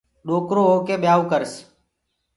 [0.27, 1.53] ڏوڪرو هوڪي ٻيآئو ڪرس